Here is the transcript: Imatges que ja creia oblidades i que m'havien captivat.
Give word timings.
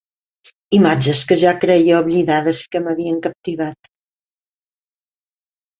Imatges 0.77 1.21
que 1.31 1.37
ja 1.43 1.53
creia 1.65 2.01
oblidades 2.07 2.63
i 2.65 2.67
que 2.77 2.83
m'havien 2.87 3.21
captivat. 3.27 3.95